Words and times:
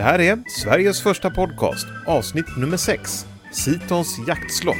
Det 0.00 0.04
här 0.04 0.20
är 0.20 0.38
Sveriges 0.48 1.02
första 1.02 1.30
podcast, 1.30 1.86
avsnitt 2.06 2.56
nummer 2.56 2.76
6, 2.76 3.26
Sitons 3.52 4.18
jaktslott. 4.28 4.76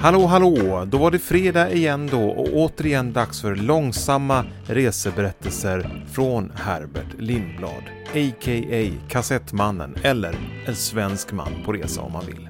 Hallå, 0.00 0.26
hallå! 0.26 0.84
Då 0.84 0.98
var 0.98 1.10
det 1.10 1.18
fredag 1.18 1.72
igen 1.72 2.08
då 2.12 2.28
och 2.28 2.48
återigen 2.52 3.12
dags 3.12 3.40
för 3.40 3.56
långsamma 3.56 4.44
reseberättelser 4.66 6.04
från 6.12 6.52
Herbert 6.54 7.18
Lindblad, 7.18 7.84
a.k.a. 8.14 9.08
Kassettmannen 9.08 9.94
eller 10.02 10.34
En 10.66 10.76
svensk 10.76 11.32
man 11.32 11.52
på 11.64 11.72
resa 11.72 12.00
om 12.00 12.12
man 12.12 12.26
vill. 12.26 12.48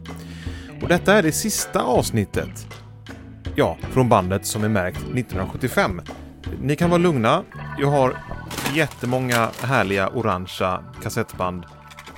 Och 0.83 0.89
detta 0.89 1.15
är 1.15 1.23
det 1.23 1.33
sista 1.33 1.83
avsnittet, 1.83 2.67
ja, 3.55 3.77
från 3.83 4.09
bandet 4.09 4.47
som 4.47 4.65
är 4.65 4.69
märkt 4.69 4.99
1975. 4.99 6.01
Ni 6.61 6.77
kan 6.77 6.91
vara 6.91 6.99
lugna, 6.99 7.43
jag 7.79 7.89
har 7.89 8.17
jättemånga 8.75 9.51
härliga 9.63 10.09
orangea 10.09 10.85
kassettband 11.03 11.65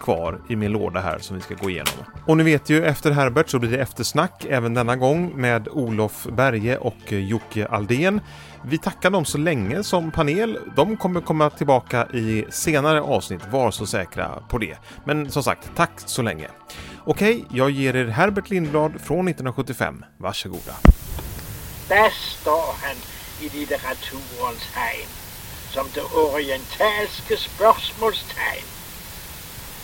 kvar 0.04 0.40
i 0.48 0.56
min 0.56 0.72
låda 0.72 1.00
här 1.00 1.18
som 1.18 1.36
vi 1.36 1.42
ska 1.42 1.54
gå 1.54 1.70
igenom. 1.70 1.94
Och 2.26 2.36
ni 2.36 2.44
vet 2.44 2.70
ju, 2.70 2.84
efter 2.84 3.10
Herbert 3.10 3.48
så 3.48 3.58
blir 3.58 3.70
det 3.70 3.78
eftersnack 3.78 4.46
även 4.48 4.74
denna 4.74 4.96
gång 4.96 5.40
med 5.40 5.68
Olof 5.68 6.26
Berge 6.32 6.76
och 6.76 7.12
Jocke 7.12 7.66
Aldén. 7.66 8.20
Vi 8.64 8.78
tackar 8.78 9.10
dem 9.10 9.24
så 9.24 9.38
länge 9.38 9.82
som 9.82 10.10
panel. 10.10 10.58
De 10.76 10.96
kommer 10.96 11.20
komma 11.20 11.50
tillbaka 11.50 12.06
i 12.06 12.44
senare 12.50 13.00
avsnitt, 13.00 13.40
var 13.50 13.70
så 13.70 13.86
säkra 13.86 14.28
på 14.48 14.58
det. 14.58 14.76
Men 15.04 15.30
som 15.30 15.42
sagt, 15.42 15.70
tack 15.76 15.92
så 15.96 16.22
länge. 16.22 16.48
Okej, 17.04 17.44
jag 17.50 17.70
ger 17.70 17.96
er 17.96 18.06
Herbert 18.06 18.50
Lindblad 18.50 18.92
från 19.00 19.28
1975. 19.28 20.04
Varsågoda. 20.18 20.72
Där 21.88 22.10
står 22.10 22.76
han 22.82 22.96
i 23.40 23.48
litteraturens 23.48 24.62
heim 24.72 25.08
som 25.74 25.90
det 25.94 26.02
orientalske 26.02 27.36
spørsmålstegn. 27.36 28.66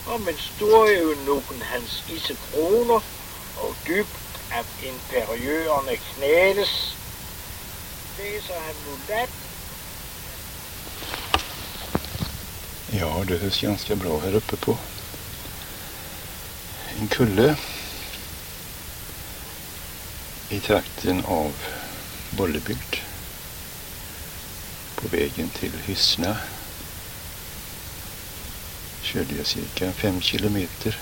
Om 0.07 0.29
en 0.29 0.39
storeunukken 0.39 1.63
hans 1.63 2.05
isekroner 2.09 3.03
og 3.57 3.75
dybt 3.87 4.41
av 4.53 4.65
imperiørerne 4.83 5.97
knæles, 5.97 6.97
läser 8.19 8.61
han 8.67 8.75
mulatt 8.87 9.31
Ja, 12.93 13.25
det 13.29 13.39
hörs 13.39 13.61
ganska 13.61 13.97
bra 13.97 14.19
här 14.19 14.35
uppe 14.35 14.57
på. 14.57 14.77
En 17.01 17.09
kulle. 17.09 17.57
I 20.49 20.61
trakten 20.61 21.25
av 21.25 21.53
Bollebygd 22.31 22.97
på 24.95 25.09
vägen 25.09 25.49
till 25.49 25.73
Hyssna 25.85 26.37
körde 29.03 29.35
jag 29.37 29.47
cirka 29.47 29.93
fem 29.93 30.21
kilometer 30.21 30.99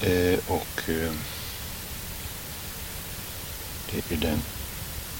eh, 0.00 0.38
och 0.46 0.88
eh, 0.88 1.12
det 3.90 4.14
är 4.14 4.16
den 4.16 4.42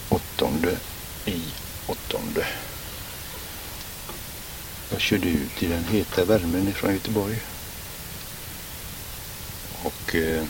åttonde 0.09 0.79
i 1.25 1.43
åttonde. 1.87 2.47
Jag 4.91 5.01
körde 5.01 5.29
ut 5.29 5.63
i 5.63 5.67
den 5.67 5.85
heta 5.85 6.25
värmen 6.25 6.69
ifrån 6.69 6.93
Göteborg. 6.93 7.41
Och 9.83 10.15
eh, 10.15 10.37
eh, 10.37 10.45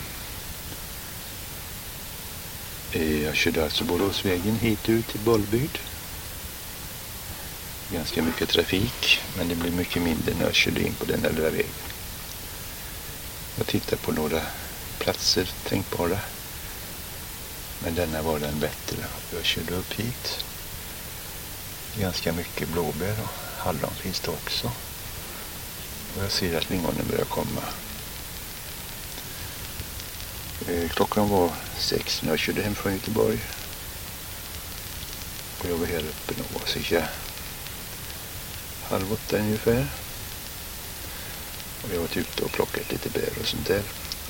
Eh, 2.93 3.23
jag 3.23 3.37
körde 3.37 3.65
alltså 3.65 3.85
Boråsvägen 3.85 4.57
hit 4.57 4.89
ut 4.89 5.07
till 5.07 5.21
Bollbygd. 5.21 5.79
Ganska 7.93 8.23
mycket 8.23 8.49
trafik, 8.49 9.21
men 9.37 9.49
det 9.49 9.55
blev 9.55 9.73
mycket 9.73 10.03
mindre 10.03 10.35
när 10.35 10.45
jag 10.45 10.55
körde 10.55 10.83
in 10.83 10.95
på 10.95 11.05
den 11.05 11.21
lilla 11.21 11.51
vägen. 11.51 11.67
Jag 13.57 13.67
tittade 13.67 13.97
på 13.97 14.13
några 14.13 14.43
platser 14.99 15.51
tänkbara. 15.69 16.19
Men 17.83 17.95
denna 17.95 18.23
var 18.23 18.39
den 18.39 18.61
bättre. 18.61 18.97
Jag 19.35 19.45
körde 19.45 19.75
upp 19.75 19.93
hit. 19.93 20.45
Ganska 21.99 22.33
mycket 22.33 22.69
blåbär 22.69 23.17
och 23.23 23.65
hallon 23.65 23.95
finns 23.95 24.21
det 24.21 24.31
också. 24.31 24.67
Och 26.17 26.25
jag 26.25 26.31
ser 26.31 26.59
att 26.59 26.71
lingonen 26.71 27.07
börjar 27.11 27.25
komma. 27.25 27.63
Eh, 30.71 30.89
klockan 30.89 31.29
var 31.29 31.51
sex 31.79 32.23
när 32.23 32.31
jag 32.31 32.39
körde 32.39 32.63
hem 32.63 32.75
från 32.75 32.93
Göteborg. 32.93 33.39
Och 35.59 35.67
jag 35.71 35.77
var 35.77 35.87
här 35.87 35.99
uppe 35.99 36.35
nog 36.39 36.69
cirka 36.69 37.01
alltså, 37.01 37.15
halv 38.83 39.13
åtta 39.13 39.39
ungefär. 39.39 39.87
Och 41.83 41.89
jag 41.91 41.95
har 41.95 42.01
varit 42.01 42.17
ute 42.17 42.45
och 42.45 42.53
plockat 42.53 42.93
lite 42.93 43.09
bär 43.09 43.31
och 43.41 43.47
sånt 43.47 43.67
där. 43.67 43.83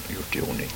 Och 0.06 0.12
gjort 0.12 0.37
i 0.37 0.41
ordning. 0.41 0.71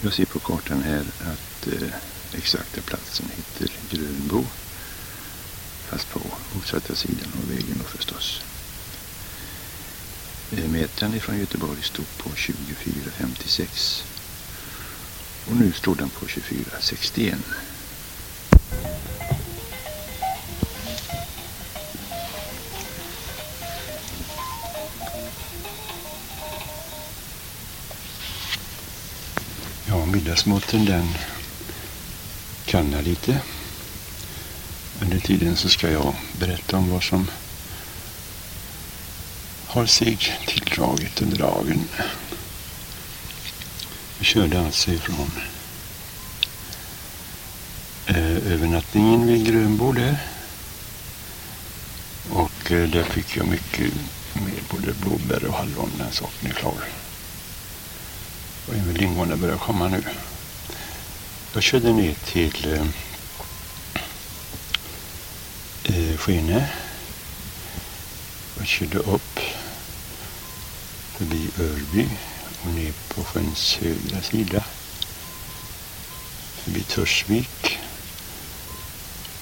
Jag 0.00 0.12
ser 0.12 0.24
på 0.24 0.38
kartan 0.38 0.82
här 0.82 1.04
att 1.20 1.66
eh, 1.66 1.88
exakta 2.32 2.80
platsen 2.80 3.26
heter 3.36 3.76
Grönbo. 3.90 4.44
Fast 5.88 6.10
på 6.10 6.20
motsatta 6.54 6.94
sidan 6.94 7.32
av 7.42 7.48
vägen 7.48 7.78
då 7.78 7.84
förstås. 7.84 8.42
Eh, 10.52 10.58
metern 10.58 10.72
Mätaren 10.72 11.14
ifrån 11.14 11.38
Göteborg 11.38 11.82
stod 11.82 12.06
på 12.18 12.30
24,56. 12.30 14.04
Och 15.50 15.56
nu 15.56 15.72
står 15.72 15.94
den 15.94 16.08
på 16.08 16.26
24,61. 16.26 17.36
Ja, 29.86 30.06
middagsmaten 30.06 30.84
den 30.84 31.08
kallnar 32.64 33.02
lite. 33.02 33.40
Under 35.02 35.18
tiden 35.18 35.56
så 35.56 35.68
ska 35.68 35.90
jag 35.90 36.14
berätta 36.38 36.76
om 36.76 36.90
vad 36.90 37.02
som 37.02 37.26
har 39.78 39.86
sig 39.86 40.18
tilldragit 40.46 41.22
under 41.22 41.36
dagen. 41.36 41.84
Jag 44.18 44.26
körde 44.26 44.60
alltså 44.60 44.90
ifrån 44.90 45.30
eh, 48.06 48.52
övernattningen 48.52 49.26
vid 49.26 49.46
Grönbo 49.46 49.92
där. 49.92 50.18
Och 52.30 52.70
eh, 52.70 52.88
där 52.88 53.04
fick 53.04 53.36
jag 53.36 53.46
mycket 53.46 53.94
med 54.32 54.62
både 54.70 54.92
blåbär 54.92 55.44
och 55.44 55.54
hallon, 55.54 55.90
den 55.98 56.12
saken 56.12 56.50
är 56.50 56.54
klar. 56.54 56.84
Och 58.68 58.74
även 58.74 58.94
lingonen 58.94 59.40
börjar 59.40 59.56
komma 59.56 59.88
nu. 59.88 60.02
Jag 61.54 61.62
körde 61.62 61.92
ner 61.92 62.14
till 62.14 62.72
eh, 62.72 62.86
eh, 65.84 66.16
Skene. 66.16 66.68
Jag 68.58 68.66
körde 68.66 68.98
upp 68.98 69.40
förbi 71.18 71.50
Örby 71.58 72.08
och 72.62 72.74
ner 72.74 72.92
på 73.08 73.24
sjöns 73.24 73.76
högra 73.76 74.22
sida. 74.22 74.64
Förbi 76.54 76.82
Törsvik 76.82 77.78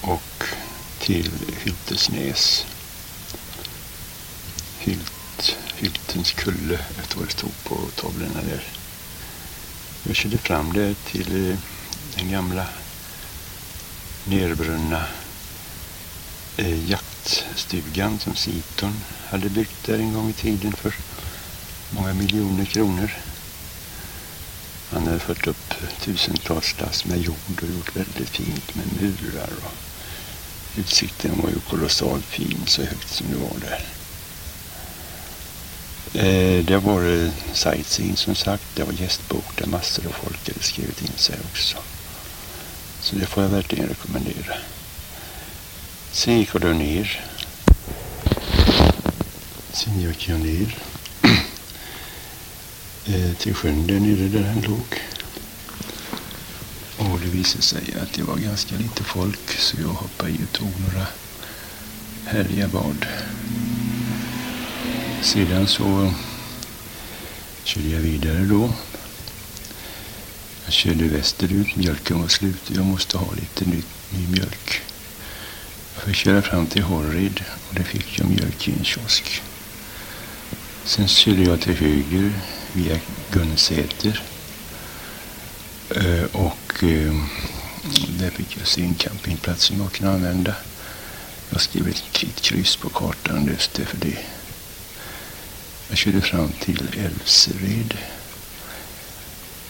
och 0.01 0.43
till 0.99 1.31
Hyltesnäs. 1.63 2.65
Hylt, 4.79 5.57
Hyltens 5.75 6.31
kulle, 6.31 6.79
vet 6.97 7.15
vad 7.15 7.25
det 7.25 7.31
stod 7.31 7.63
på 7.63 7.75
tavlorna 7.95 8.41
där. 8.41 8.63
Jag 10.03 10.15
körde 10.15 10.37
fram 10.37 10.73
där 10.73 10.95
till 11.05 11.49
eh, 11.51 11.57
den 12.15 12.31
gamla 12.31 12.65
nerbrunna 14.23 15.05
eh, 16.57 16.89
jaktstugan 16.89 18.19
som 18.19 18.35
Siton 18.35 18.93
hade 19.29 19.49
byggt 19.49 19.85
där 19.85 19.99
en 19.99 20.13
gång 20.13 20.29
i 20.29 20.33
tiden 20.33 20.73
för 20.73 20.93
många 21.91 22.13
miljoner 22.13 22.65
kronor. 22.65 23.11
Han 24.91 25.07
hade 25.07 25.19
fört 25.19 25.47
upp 25.47 25.73
tusentals 26.01 26.75
lass 26.79 27.05
med 27.05 27.21
jord 27.21 27.61
och 27.61 27.75
gjort 27.75 27.95
väldigt 27.95 28.29
fint 28.29 28.75
med 28.75 28.85
murar 29.01 29.49
och 29.65 29.73
utsikten 30.79 31.41
var 31.41 31.49
ju 31.49 31.59
kolossalt 31.59 32.25
fin 32.25 32.63
så 32.65 32.81
högt 32.81 33.09
som 33.09 33.27
det 33.31 33.37
var 33.37 33.59
där. 33.59 33.85
Eh, 36.13 36.65
det 36.65 36.77
var 36.77 37.23
eh, 37.23 37.31
sightseeing 37.53 38.17
som 38.17 38.35
sagt, 38.35 38.63
det 38.75 38.83
var 38.83 38.93
gästbok 38.93 39.45
där 39.55 39.65
massor 39.65 40.07
av 40.07 40.11
folk 40.11 40.47
hade 40.47 40.63
skrivit 40.63 41.01
in 41.01 41.17
sig 41.17 41.35
också. 41.51 41.77
Så 43.01 43.15
det 43.15 43.25
får 43.25 43.43
jag 43.43 43.49
verkligen 43.49 43.87
rekommendera. 43.87 44.57
Sen 46.11 46.39
gick 46.39 46.49
jag 46.53 46.61
då 46.61 46.67
ner. 46.67 47.23
Sen 49.73 49.99
gick 49.99 50.29
jag 50.29 50.39
ner 50.39 50.75
Eh, 53.09 53.33
till 53.33 53.53
sjön 53.53 53.87
där 53.87 53.99
nere 53.99 54.27
där 54.27 54.43
han 54.43 54.61
låg. 54.61 55.01
Och 56.97 57.19
det 57.19 57.27
visade 57.27 57.63
sig 57.63 57.95
att 58.01 58.13
det 58.13 58.23
var 58.23 58.37
ganska 58.37 58.75
lite 58.75 59.03
folk 59.03 59.51
så 59.59 59.77
jag 59.81 59.87
hoppade 59.87 60.31
i 60.31 60.35
och 60.35 60.51
tog 60.51 60.71
några 60.79 61.07
härliga 62.25 62.67
bad. 62.67 63.05
Sedan 65.21 65.67
så 65.67 66.13
körde 67.63 67.87
jag 67.87 67.99
vidare 67.99 68.45
då. 68.45 68.73
Jag 70.65 70.73
körde 70.73 71.07
västerut, 71.07 71.75
mjölken 71.75 72.21
var 72.21 72.27
slut 72.27 72.69
och 72.69 72.75
jag 72.75 72.85
måste 72.85 73.17
ha 73.17 73.33
lite 73.33 73.65
ny, 73.65 73.81
ny 74.09 74.27
mjölk. 74.27 74.81
Jag 75.95 76.03
fick 76.03 76.15
köra 76.15 76.41
fram 76.41 76.67
till 76.67 76.83
Horrid 76.83 77.43
och 77.69 77.75
där 77.75 77.83
fick 77.83 78.19
jag 78.19 78.29
mjölk 78.29 78.67
i 78.67 78.71
en 78.71 78.85
kiosk. 78.85 79.41
Sen 80.85 81.07
körde 81.07 81.43
jag 81.43 81.61
till 81.61 81.75
höger 81.75 82.31
via 82.77 82.99
Gunnsäter. 83.31 84.21
Eh, 85.89 86.23
och 86.31 86.83
eh, 86.83 87.13
där 88.19 88.29
fick 88.29 88.57
jag 88.57 88.67
se 88.67 88.81
en 88.81 88.95
campingplats 88.95 89.63
som 89.63 89.81
jag 89.81 89.91
kunde 89.91 90.13
använda. 90.13 90.55
Jag 91.49 91.61
skrev 91.61 91.87
ett 91.87 92.03
kryss 92.41 92.75
på 92.75 92.89
kartan 92.89 93.45
just 93.45 93.73
det 93.73 93.85
för 93.85 93.97
det. 93.97 94.17
Jag 95.89 95.97
körde 95.97 96.21
fram 96.21 96.51
till 96.59 96.87
Älvsered 96.97 97.97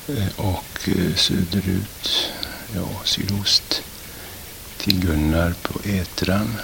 eh, 0.08 0.40
och 0.40 0.90
söderut, 1.16 2.32
ja 2.76 3.02
sydost, 3.06 3.82
till 4.78 5.00
Gunnar 5.00 5.54
på 5.62 5.80
Ätran. 5.90 6.56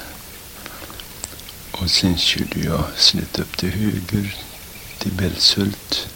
Och 1.72 1.90
sen 1.90 2.18
körde 2.18 2.60
jag 2.60 2.84
snett 2.98 3.40
upp 3.40 3.58
till 3.58 3.70
höger 3.70 4.36
till 4.98 5.12
Bälshult. 5.12 6.13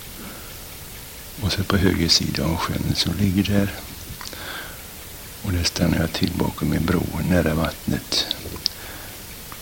Och 1.41 1.51
så 1.51 1.63
på 1.63 1.77
höger 1.77 2.07
sida 2.07 2.45
av 2.45 2.55
sjön 2.55 2.95
som 2.95 3.13
ligger 3.13 3.43
där. 3.43 3.73
Och 5.41 5.51
där 5.51 5.63
stannade 5.63 6.01
jag 6.01 6.13
till 6.13 6.31
bakom 6.35 6.73
en 6.73 6.85
bro 6.85 7.03
nära 7.29 7.53
vattnet. 7.53 8.25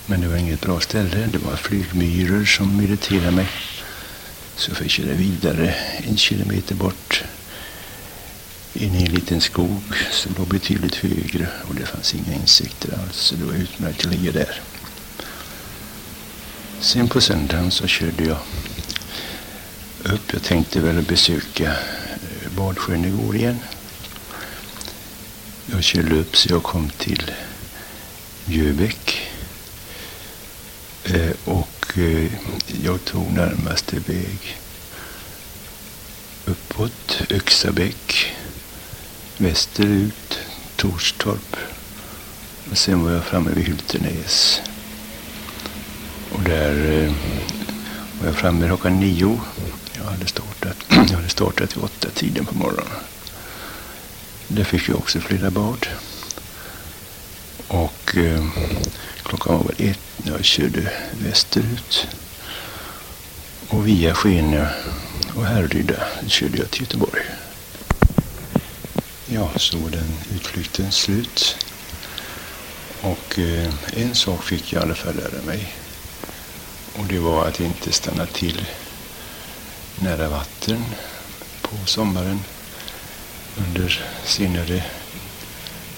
Men 0.05 0.21
det 0.21 0.27
var 0.27 0.35
inget 0.35 0.61
bra 0.61 0.79
ställe. 0.79 1.29
Det 1.31 1.37
var 1.37 1.55
flygmyror 1.55 2.45
som 2.45 2.81
irriterade 2.81 3.31
mig. 3.31 3.47
Så 4.55 4.71
jag 4.71 4.77
fick 4.77 4.91
köra 4.91 5.13
vidare 5.13 5.75
en 6.07 6.17
kilometer 6.17 6.75
bort 6.75 7.23
in 8.73 8.95
i 8.95 9.05
en 9.05 9.11
liten 9.11 9.41
skog 9.41 9.81
som 10.11 10.35
låg 10.37 10.47
betydligt 10.47 10.95
högre 10.95 11.47
och 11.67 11.75
det 11.75 11.85
fanns 11.85 12.15
inga 12.15 12.33
insekter 12.33 12.99
alls. 12.99 13.15
Så 13.15 13.35
det 13.35 13.45
var 13.45 13.53
utmärkt 13.53 14.05
att 14.05 14.11
ligga 14.11 14.31
där. 14.31 14.61
Sen 16.79 17.07
på 17.07 17.21
söndagen 17.21 17.71
så 17.71 17.87
körde 17.87 18.23
jag 18.23 18.37
upp. 20.13 20.33
Jag 20.33 20.43
tänkte 20.43 20.79
väl 20.79 21.01
besöka 21.01 21.71
eh, 21.71 22.51
Badsjön 22.57 23.05
igår 23.05 23.35
igen. 23.35 23.59
Jag 25.65 25.83
körde 25.83 26.15
upp 26.15 26.37
så 26.37 26.49
jag 26.53 26.63
kom 26.63 26.89
till 26.89 27.31
Mjöbäck. 28.45 29.21
Eh, 31.03 31.31
och 31.45 31.97
eh, 31.97 32.31
jag 32.83 33.05
tog 33.05 33.31
närmaste 33.31 33.99
väg 33.99 34.57
uppåt 36.45 37.21
Öxabäck, 37.29 38.33
västerut 39.37 40.39
Torstorp 40.75 41.55
och 42.71 42.77
sen 42.77 43.03
var 43.03 43.11
jag 43.11 43.23
framme 43.23 43.51
vid 43.55 43.65
Hyltenäs. 43.65 44.61
Och 46.31 46.41
där 46.41 47.03
eh, 47.03 47.13
var 48.19 48.27
jag 48.27 48.35
framme 48.35 48.67
klockan 48.67 48.99
nio. 48.99 49.39
Jag 50.05 50.11
hade 50.11 50.27
startat, 50.27 50.77
jag 50.89 51.15
hade 51.15 51.29
startat 51.29 51.77
vid 51.77 51.83
åtta 51.83 52.09
tiden 52.09 52.45
på 52.45 52.55
morgonen. 52.55 52.97
Där 54.47 54.63
fick 54.63 54.89
jag 54.89 54.97
också 54.97 55.19
flera 55.19 55.49
bad. 55.51 55.87
Och 57.67 58.17
eh, 58.17 58.45
klockan 59.23 59.57
var 59.57 59.63
väl 59.63 59.89
ett 59.89 59.99
när 60.17 60.31
jag 60.31 60.45
körde 60.45 60.91
västerut. 61.23 62.07
Och 63.67 63.87
via 63.87 64.13
Skene 64.13 64.69
och 65.35 65.45
Härryda 65.45 66.03
körde 66.27 66.57
jag 66.57 66.71
till 66.71 66.81
Göteborg. 66.81 67.21
Ja, 69.27 69.49
så 69.55 69.77
var 69.77 69.89
den 69.89 70.17
utflykten 70.35 70.91
slut. 70.91 71.57
Och 73.01 73.39
eh, 73.39 73.73
en 73.93 74.15
sak 74.15 74.43
fick 74.43 74.73
jag 74.73 74.81
i 74.81 74.85
alla 74.85 74.95
fall 74.95 75.15
lära 75.15 75.45
mig. 75.45 75.75
Och 76.93 77.05
det 77.05 77.19
var 77.19 77.47
att 77.47 77.59
inte 77.59 77.91
stanna 77.91 78.25
till 78.25 78.65
nära 79.99 80.29
vatten 80.29 80.83
på 81.61 81.75
sommaren 81.85 82.39
under 83.57 84.05
senare 84.25 84.83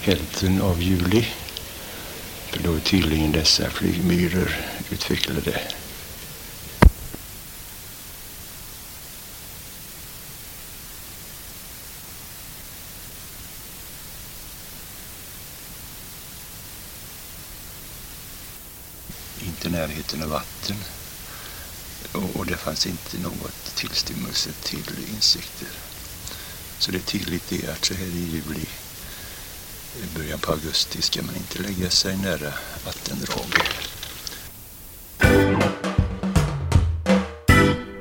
hälften 0.00 0.62
av 0.62 0.82
juli. 0.82 1.26
För 2.50 2.62
då 2.62 2.74
är 2.74 2.80
tydligen 2.80 3.32
dessa 3.32 3.70
flygmyror 3.70 4.56
utvecklade. 4.90 5.60
Inte 19.46 19.68
närheten 19.68 20.22
av 20.22 20.28
vatten. 20.28 20.76
Och, 22.12 22.46
det 22.46 22.56
fanns 22.56 22.86
inte 22.86 23.18
något 23.18 23.74
tillstymmelse 23.76 24.50
till 24.62 25.04
insekter. 25.14 25.68
Så 26.78 26.90
det 26.90 26.98
är 26.98 27.02
tydligt 27.02 27.48
det 27.48 27.68
att 27.68 27.84
så 27.84 27.94
här 27.94 28.06
i 28.06 28.30
juli, 28.32 28.66
i 30.02 30.18
början 30.18 30.38
på 30.38 30.52
augusti, 30.52 31.02
ska 31.02 31.22
man 31.22 31.36
inte 31.36 31.62
lägga 31.62 31.90
sig 31.90 32.16
nära 32.16 32.54
vattendrag. 32.84 33.54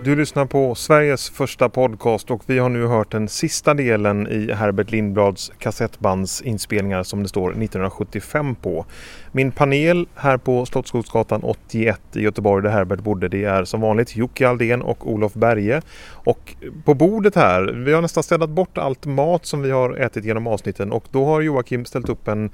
Du 0.07 0.15
lyssnar 0.15 0.45
på 0.45 0.75
Sveriges 0.75 1.30
första 1.30 1.69
podcast 1.69 2.31
och 2.31 2.44
vi 2.45 2.59
har 2.59 2.69
nu 2.69 2.86
hört 2.86 3.12
den 3.12 3.27
sista 3.27 3.74
delen 3.74 4.27
i 4.27 4.51
Herbert 4.54 4.92
Lindblads 4.92 5.51
kassettbandsinspelningar 5.59 7.04
som 7.04 7.24
det 7.24 7.30
står 7.30 7.50
1975 7.50 8.56
på. 8.56 8.86
Min 9.31 9.51
panel 9.51 10.07
här 10.15 10.38
på 10.38 10.65
Slottsskogsgatan 10.65 11.44
81 11.44 12.01
i 12.13 12.21
Göteborg 12.21 12.63
där 12.63 12.69
Herbert 12.69 13.00
bodde 13.00 13.27
det 13.27 13.44
är 13.44 13.65
som 13.65 13.81
vanligt 13.81 14.15
Jocke 14.15 14.48
Aldén 14.48 14.81
och 14.81 15.12
Olof 15.12 15.33
Berge. 15.33 15.81
Och 16.10 16.55
på 16.86 16.93
bordet 16.93 17.36
här, 17.36 17.63
vi 17.86 17.93
har 17.93 18.01
nästan 18.01 18.24
städat 18.24 18.50
bort 18.50 18.77
allt 18.77 19.05
mat 19.05 19.46
som 19.46 19.62
vi 19.62 19.72
har 19.72 19.98
ätit 19.98 20.25
genom 20.25 20.48
avsnitten 20.48 20.91
och 20.91 21.05
då 21.12 21.25
har 21.25 21.41
Joakim 21.41 21.86
ställt 21.86 22.10
upp 22.10 22.27
en 22.27 22.50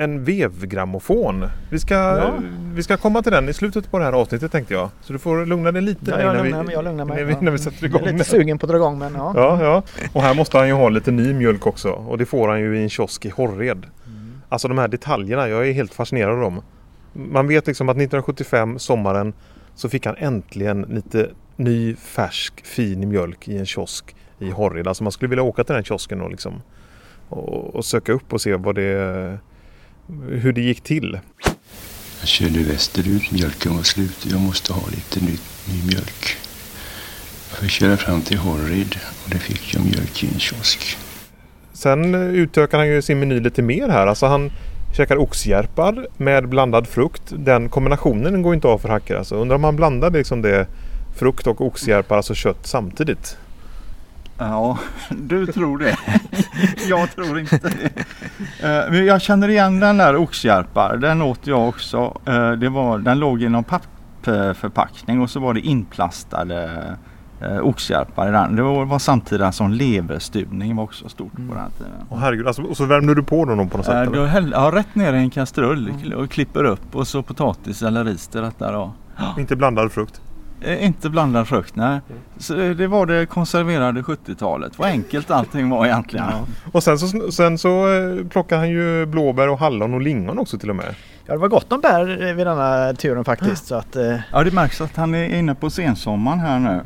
en 0.00 0.24
vevgrammofon. 0.24 1.46
Vi 1.70 1.78
ska, 1.78 1.94
ja. 1.94 2.34
vi 2.74 2.82
ska 2.82 2.96
komma 2.96 3.22
till 3.22 3.32
den 3.32 3.48
i 3.48 3.52
slutet 3.52 3.90
på 3.90 3.98
det 3.98 4.04
här 4.04 4.12
avsnittet 4.12 4.52
tänkte 4.52 4.74
jag. 4.74 4.90
Så 5.00 5.12
du 5.12 5.18
får 5.18 5.46
lugna 5.46 5.72
dig 5.72 5.82
lite. 5.82 6.10
Ja, 6.10 6.20
jag, 6.20 6.36
lugnar, 6.36 6.64
vi, 6.64 6.72
jag 6.72 6.84
lugnar 6.84 7.04
mig. 7.04 7.16
När 7.16 7.24
vi, 7.24 7.36
när 7.40 7.50
vi 7.50 7.58
sätter 7.58 7.84
igång. 7.84 8.00
Jag 8.00 8.08
är 8.08 8.12
lite 8.12 8.24
sugen 8.24 8.58
på 8.58 8.66
att 8.66 8.70
dra 8.70 8.76
igång 8.76 8.98
men 8.98 9.14
ja. 9.14 9.32
ja. 9.36 9.62
Ja, 9.62 9.82
Och 10.12 10.22
här 10.22 10.34
måste 10.34 10.58
han 10.58 10.68
ju 10.68 10.74
ha 10.74 10.88
lite 10.88 11.10
ny 11.10 11.34
mjölk 11.34 11.66
också. 11.66 11.90
Och 11.90 12.18
det 12.18 12.26
får 12.26 12.48
han 12.48 12.60
ju 12.60 12.78
i 12.78 12.82
en 12.82 12.90
kiosk 12.90 13.26
i 13.26 13.28
Horred. 13.28 13.86
Mm. 14.06 14.40
Alltså 14.48 14.68
de 14.68 14.78
här 14.78 14.88
detaljerna, 14.88 15.48
jag 15.48 15.68
är 15.68 15.72
helt 15.72 15.94
fascinerad 15.94 16.34
av 16.34 16.40
dem. 16.40 16.62
Man 17.12 17.48
vet 17.48 17.66
liksom 17.66 17.88
att 17.88 17.96
1975, 17.96 18.78
sommaren, 18.78 19.32
så 19.74 19.88
fick 19.88 20.06
han 20.06 20.16
äntligen 20.18 20.82
lite 20.82 21.30
ny, 21.56 21.96
färsk, 21.96 22.66
fin 22.66 23.08
mjölk 23.08 23.48
i 23.48 23.58
en 23.58 23.66
kiosk 23.66 24.16
i 24.38 24.50
Horred. 24.50 24.88
Alltså 24.88 25.02
man 25.02 25.12
skulle 25.12 25.28
vilja 25.28 25.42
åka 25.42 25.64
till 25.64 25.74
den 25.74 25.84
kiosken 25.84 26.20
och 26.20 26.30
liksom 26.30 26.62
och, 27.28 27.74
och 27.74 27.84
söka 27.84 28.12
upp 28.12 28.32
och 28.32 28.40
se 28.40 28.54
vad 28.54 28.74
det 28.74 29.38
hur 30.28 30.52
det 30.52 30.60
gick 30.60 30.80
till. 30.80 31.18
Jag 32.20 32.28
körde 32.28 32.58
västerut, 32.58 33.30
mjölken 33.32 33.76
var 33.76 33.82
slut 33.82 34.26
jag 34.30 34.40
måste 34.40 34.72
ha 34.72 34.82
lite 34.90 35.20
ny, 35.24 35.36
ny 35.68 35.86
mjölk. 35.86 36.36
Jag 37.60 37.70
köra 37.70 37.96
fram 37.96 38.22
till 38.22 38.38
Horrid 38.38 38.96
och 39.24 39.30
där 39.30 39.38
fick 39.38 39.74
jag 39.74 39.84
mjölk 39.84 40.24
i 40.24 40.28
en 40.34 40.38
kiosk. 40.38 40.96
Sen 41.72 42.14
utökar 42.14 42.78
han 42.78 42.88
ju 42.88 43.02
sin 43.02 43.18
meny 43.18 43.40
lite 43.40 43.62
mer 43.62 43.88
här. 43.88 44.06
Alltså 44.06 44.26
han 44.26 44.50
käkar 44.96 45.16
oxhjärpar 45.16 46.06
med 46.16 46.48
blandad 46.48 46.86
frukt. 46.86 47.22
Den 47.30 47.68
kombinationen 47.68 48.42
går 48.42 48.54
inte 48.54 48.68
av 48.68 48.78
för 48.78 48.88
hackare. 48.88 49.18
Alltså 49.18 49.34
undrar 49.34 49.56
om 49.56 49.64
han 49.64 49.76
blandar 49.76 50.10
liksom 50.10 50.42
det 50.42 50.66
frukt 51.16 51.46
och 51.46 51.60
oxhjärpar, 51.60 52.16
alltså 52.16 52.34
kött 52.34 52.66
samtidigt. 52.66 53.36
Ja, 54.38 54.78
du 55.10 55.46
tror 55.46 55.78
det. 55.78 55.96
jag 56.88 57.10
tror 57.10 57.40
inte 57.40 57.58
det. 57.58 57.84
Eh, 58.60 58.90
men 58.90 59.06
jag 59.06 59.22
känner 59.22 59.48
igen 59.48 59.80
den 59.80 59.96
där 59.96 60.16
oxhjärpar. 60.16 60.96
Den 60.96 61.22
åt 61.22 61.46
jag 61.46 61.68
också. 61.68 62.20
Eh, 62.24 62.52
det 62.52 62.68
var, 62.68 62.98
den 62.98 63.18
låg 63.18 63.42
i 63.42 63.48
någon 63.48 63.64
pappförpackning 63.64 65.20
och 65.20 65.30
så 65.30 65.40
var 65.40 65.54
det 65.54 65.60
inplastade 65.60 66.84
eh, 67.40 67.58
oxhjärpar 67.58 68.28
i 68.28 68.30
den. 68.30 68.56
Det 68.56 68.62
var, 68.62 68.84
var 68.84 68.98
samtidigt 68.98 69.54
som 69.54 69.72
leverstuvning 69.72 70.76
var 70.76 70.84
också 70.84 71.08
stort 71.08 71.32
på 71.32 71.54
den 71.54 71.70
tiden. 71.78 71.92
Oh, 72.10 72.18
herregud, 72.18 72.46
alltså, 72.46 72.62
och 72.62 72.76
så 72.76 72.84
värmde 72.84 73.14
du 73.14 73.22
på 73.22 73.44
dem 73.44 73.68
på 73.68 73.76
något 73.76 73.86
sätt? 73.86 74.14
Äh, 74.14 74.24
häll, 74.24 74.52
ja, 74.56 74.70
rätt 74.74 74.94
ner 74.94 75.12
i 75.12 75.18
en 75.18 75.30
kastrull 75.30 75.88
mm. 75.88 76.18
och 76.18 76.30
klipper 76.30 76.64
upp 76.64 76.94
och 76.96 77.08
så 77.08 77.22
potatis 77.22 77.82
eller 77.82 78.04
ris 78.04 78.28
till 78.28 78.40
detta 78.40 78.72
då. 78.72 78.92
Inte 79.38 79.56
blandad 79.56 79.92
frukt? 79.92 80.20
Eh, 80.60 80.84
Inte 80.86 81.10
blandad 81.10 81.48
frukt, 81.48 81.76
nej. 81.76 82.00
Så 82.38 82.54
det 82.54 82.86
var 82.86 83.06
det 83.06 83.26
konserverade 83.26 84.02
70-talet. 84.02 84.78
Vad 84.78 84.88
enkelt 84.88 85.30
allting 85.30 85.70
var 85.70 85.86
egentligen. 85.86 86.26
Ja. 86.30 86.46
Och 86.72 86.82
sen 86.82 86.98
så, 86.98 87.32
sen 87.32 87.58
så 87.58 87.94
eh, 87.94 88.26
plockar 88.26 88.56
han 88.58 88.68
ju 88.70 89.06
blåbär 89.06 89.48
och 89.48 89.58
hallon 89.58 89.94
och 89.94 90.00
lingon 90.00 90.38
också 90.38 90.58
till 90.58 90.70
och 90.70 90.76
med. 90.76 90.94
Ja, 91.26 91.32
det 91.34 91.38
var 91.40 91.48
gott 91.48 91.72
om 91.72 91.80
bär 91.80 92.26
eh, 92.28 92.34
vid 92.34 92.46
denna 92.46 92.94
turen 92.94 93.24
faktiskt. 93.24 93.66
Så 93.66 93.74
att, 93.74 93.96
eh, 93.96 94.16
Ja, 94.32 94.44
det 94.44 94.50
märks 94.50 94.80
att 94.80 94.96
han 94.96 95.14
är 95.14 95.34
inne 95.38 95.54
på 95.54 95.70
sensommaren 95.70 96.40
här 96.40 96.58
nu. 96.58 96.80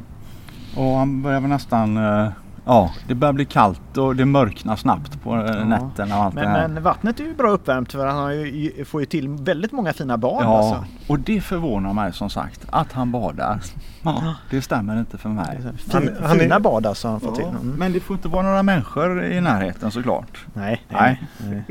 Och 0.76 0.94
han 0.98 1.22
börjar 1.22 1.40
väl 1.40 1.50
nästan, 1.50 1.96
eh, 1.96 2.28
ja, 2.64 2.90
det 3.08 3.14
börjar 3.14 3.32
bli 3.32 3.44
kallt 3.44 3.96
och 3.98 4.16
det 4.16 4.24
mörknar 4.24 4.76
snabbt 4.76 5.22
på 5.22 5.34
eh, 5.36 5.64
nätterna 5.66 6.18
och 6.18 6.24
allt 6.24 6.34
det 6.34 6.40
men, 6.40 6.50
här. 6.50 6.68
men 6.68 6.82
vattnet 6.82 7.20
är 7.20 7.24
ju 7.24 7.34
bra 7.34 7.50
uppvärmt 7.50 7.92
för 7.92 8.06
han 8.06 8.16
har 8.18 8.30
ju, 8.30 8.84
får 8.84 9.00
ju 9.00 9.06
till 9.06 9.28
väldigt 9.28 9.72
många 9.72 9.92
fina 9.92 10.18
bad. 10.18 10.44
Ja, 10.44 10.58
Alltså. 10.58 10.84
och 11.12 11.18
det 11.18 11.40
förvånar 11.40 11.92
mig 11.92 12.12
som 12.12 12.30
sagt 12.30 12.60
att 12.70 12.92
han 12.92 13.10
badar. 13.12 13.60
Ja, 14.02 14.34
det 14.50 14.62
stämmer 14.62 14.98
inte 14.98 15.18
för 15.18 15.28
mig. 15.28 15.58
Fin, 15.62 15.72
Han- 15.92 16.08
han 16.26 16.36
är- 16.36 16.40
fina 16.42 16.60
bad 16.60 16.86
alltså 16.86 17.08
han 17.08 17.20
får 17.20 17.28
Ja, 17.30 17.34
till. 17.36 17.44
Mm. 17.44 17.74
Men 17.78 17.92
det 17.92 18.00
får 18.00 18.16
inte 18.16 18.28
vara 18.28 18.42
några 18.42 18.62
människor 18.62 19.24
i 19.24 19.40
närheten 19.40 19.90
såklart. 19.90 20.44
Nej, 20.54 20.82
Nej. 20.88 21.22
nej. 21.38 21.62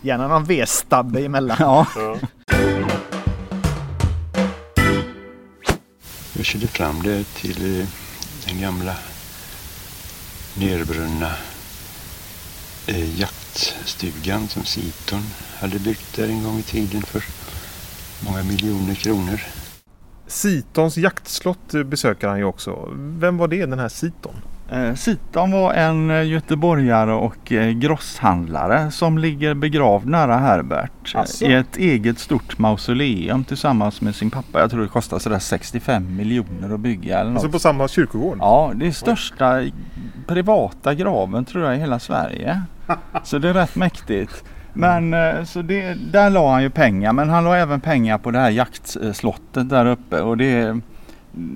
Gärna 0.00 0.28
någon 0.28 0.44
vedstabbe 0.44 1.20
emellan. 1.24 1.56
Ja, 1.60 1.86
Jag 6.36 6.44
körde 6.44 6.66
fram 6.66 7.02
det 7.02 7.24
till 7.24 7.80
eh, 7.80 7.86
den 8.48 8.60
gamla 8.60 8.92
nerbrunna 10.58 11.32
eh, 12.86 13.20
jaktstugan 13.20 14.48
som 14.48 14.64
Siton 14.64 15.22
hade 15.58 15.78
byggt 15.78 16.16
där 16.16 16.28
en 16.28 16.42
gång 16.42 16.58
i 16.58 16.62
tiden 16.62 17.02
för 17.02 17.24
många 18.24 18.42
miljoner 18.42 18.94
kronor. 18.94 19.40
Sitons 20.26 20.96
jaktslott 20.96 21.72
besöker 21.84 22.28
han 22.28 22.38
ju 22.38 22.44
också. 22.44 22.88
Vem 22.96 23.38
var 23.38 23.48
det 23.48 23.66
den 23.66 23.78
här 23.78 23.88
Siton? 23.88 24.34
Eh, 24.70 24.94
Siton 24.94 25.50
var 25.50 25.72
en 25.72 26.10
eh, 26.10 26.26
göteborgare 26.26 27.12
och 27.12 27.52
eh, 27.52 27.70
grosshandlare 27.70 28.90
som 28.90 29.18
ligger 29.18 29.54
begravd 29.54 30.08
nära 30.08 30.36
Herbert 30.36 31.14
Asså? 31.14 31.44
i 31.44 31.54
ett 31.54 31.76
eget 31.76 32.18
stort 32.18 32.58
mausoleum 32.58 33.44
tillsammans 33.44 34.00
med 34.00 34.14
sin 34.14 34.30
pappa. 34.30 34.60
Jag 34.60 34.70
tror 34.70 34.82
det 34.82 34.88
kostar 34.88 35.18
sådär 35.18 35.38
65 35.38 36.16
miljoner 36.16 36.74
att 36.74 36.80
bygga 36.80 37.18
eller 37.18 37.30
något. 37.30 37.36
Alltså 37.36 37.52
på 37.52 37.58
samma 37.58 37.88
kyrkogård? 37.88 38.38
Ja, 38.40 38.72
det 38.74 38.86
är 38.86 38.90
största 38.90 39.62
privata 40.26 40.94
graven 40.94 41.44
tror 41.44 41.64
jag 41.64 41.76
i 41.76 41.78
hela 41.78 41.98
Sverige. 41.98 42.62
Så 43.24 43.38
det 43.38 43.48
är 43.48 43.54
rätt 43.54 43.76
mäktigt. 43.76 44.44
Men 44.72 45.14
så 45.46 45.62
det, 45.62 45.94
där 46.12 46.30
la 46.30 46.52
han 46.52 46.62
ju 46.62 46.70
pengar 46.70 47.12
men 47.12 47.28
han 47.28 47.44
la 47.44 47.56
även 47.56 47.80
pengar 47.80 48.18
på 48.18 48.30
det 48.30 48.38
här 48.38 48.50
jaktslottet 48.50 49.68
där 49.68 49.86
uppe 49.86 50.20
och 50.20 50.36
det, 50.36 50.80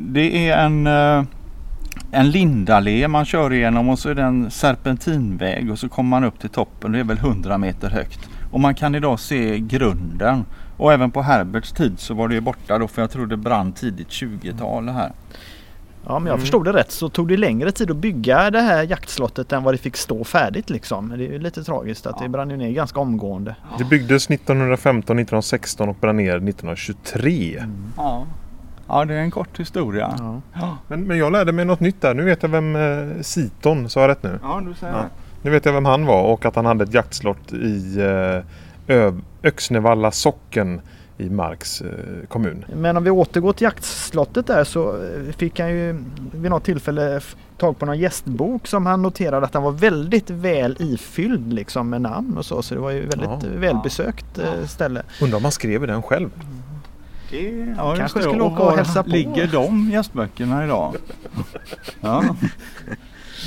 det 0.09 0.49
är 0.49 0.57
en 0.57 0.88
en 2.11 2.31
lindallé 2.31 3.09
man 3.09 3.25
kör 3.25 3.53
igenom 3.53 3.89
och 3.89 3.99
så 3.99 4.09
är 4.09 4.15
det 4.15 4.23
en 4.23 4.51
serpentinväg 4.51 5.71
och 5.71 5.79
så 5.79 5.89
kommer 5.89 6.11
man 6.11 6.25
upp 6.25 6.41
till 6.41 6.51
toppen. 6.51 6.93
Det 6.93 6.99
är 6.99 7.05
väl 7.05 7.19
100 7.19 7.59
meter 7.59 7.91
högt. 7.91 8.29
Och 8.51 8.61
man 8.61 8.75
kan 8.75 8.95
idag 8.95 9.21
se 9.21 9.59
grunden. 9.59 10.45
Och 10.77 10.93
även 10.93 11.11
på 11.11 11.23
Herberts 11.23 11.73
tid 11.73 11.99
så 11.99 12.15
var 12.15 12.29
det 12.29 12.35
ju 12.35 12.41
borta 12.41 12.79
då 12.79 12.89
för 12.89 13.03
jag 13.03 13.11
tror 13.11 13.27
det 13.27 13.37
brann 13.37 13.73
tidigt 13.73 14.09
20-tal 14.09 14.87
det 14.87 14.93
här. 14.93 15.13
Ja, 16.07 16.19
men 16.19 16.31
jag 16.31 16.41
förstod 16.41 16.65
det 16.65 16.73
rätt 16.73 16.91
så 16.91 17.09
tog 17.09 17.29
det 17.29 17.37
längre 17.37 17.73
tid 17.73 17.91
att 17.91 17.97
bygga 17.97 18.51
det 18.51 18.61
här 18.61 18.83
jaktslottet 18.83 19.53
än 19.53 19.63
vad 19.63 19.75
det 19.75 19.79
fick 19.79 19.97
stå 19.97 20.25
färdigt 20.25 20.71
liksom. 20.71 21.09
Det 21.09 21.15
är 21.15 21.33
ju 21.33 21.39
lite 21.39 21.65
tragiskt 21.65 22.07
att 22.07 22.19
det 22.19 22.29
brann 22.29 22.51
ju 22.51 22.57
ner 22.57 22.71
ganska 22.71 23.01
omgående. 23.01 23.57
Det 23.79 23.85
byggdes 23.85 24.31
1915, 24.31 25.19
1916 25.19 25.89
och 25.89 25.97
brann 26.01 26.17
ner 26.17 26.37
1923. 26.37 27.65
Ja. 27.97 28.27
Ja, 28.93 29.05
det 29.05 29.15
är 29.15 29.19
en 29.19 29.31
kort 29.31 29.61
historia. 29.61 30.15
Ja. 30.19 30.41
Ja, 30.55 30.77
Men, 30.89 31.05
men 31.07 31.19
jag 31.19 31.33
lärde 31.33 31.53
mig 31.53 31.65
något 31.65 31.81
nytt 31.81 32.01
där. 32.01 32.15
Nu 32.15 32.23
vet 32.25 32.43
jag 32.43 32.49
vem 32.51 32.77
eh, 32.77 33.21
Siton, 33.23 33.89
sa 33.91 34.01
jag 34.01 34.09
rätt 34.09 34.23
nu? 34.23 34.39
ja 34.43 34.63
du 34.67 34.75
säger 34.75 34.93
Ja. 34.93 34.99
det. 34.99 35.09
Nu 35.43 35.51
vet 35.51 35.65
jag 35.65 35.73
vem 35.73 35.85
han 35.85 36.07
var 36.07 36.23
och 36.23 36.45
att 36.45 36.57
han 36.57 36.67
hade 36.67 36.85
ett 36.85 36.95
jaktslott 36.95 37.53
i 37.53 37.97
eh, 38.01 38.97
Ö- 38.97 39.13
Öxnevalla 39.43 40.11
socken 40.11 40.81
i 41.19 41.31
Marks 41.31 41.81
eh, 41.81 41.89
kommun. 42.29 42.65
Men 42.77 42.97
om 42.97 43.05
vi 43.05 43.11
återgår 43.11 43.53
till 43.53 43.65
jaktslottet 43.65 44.47
där 44.47 44.65
så 44.65 44.89
eh, 44.91 45.33
fick 45.37 45.61
han 45.61 45.71
ju 45.71 46.05
vid 46.33 46.51
något 46.51 46.65
tillfälle 46.65 47.21
tag 47.59 47.79
på 47.79 47.87
någon 47.87 47.99
gästbok 47.99 48.67
som 48.67 48.87
han 48.87 49.03
noterade 49.03 49.47
att 49.47 49.55
han 49.55 49.63
var 49.63 49.73
väldigt 49.73 50.31
väl 50.31 50.77
ifylld 50.81 51.53
liksom 51.53 51.91
med 51.91 52.01
namn 52.01 52.39
och 52.39 52.45
så. 52.45 52.63
Så 52.63 52.75
det 52.75 52.81
var 52.81 52.91
ju 52.91 53.01
väldigt 53.01 53.29
Ja. 53.29 53.41
välbesökt 53.57 54.39
eh, 54.39 54.67
ställe. 54.67 55.03
Undrar 55.23 55.37
om 55.37 55.43
han 55.43 55.53
skrev 55.53 55.87
den 55.87 56.03
själv? 56.03 56.31
Det, 57.33 57.75
ja, 57.77 57.95
Kanske 57.97 58.19
det. 58.19 58.23
skulle 58.23 58.43
åka 58.43 58.61
och 58.62 58.67
var 58.67 58.77
hälsa 58.77 59.03
på. 59.03 59.09
ligger 59.11 59.47
de 59.47 59.91
gästböckerna 59.91 60.65
idag? 60.65 60.97
Ja. 62.01 62.25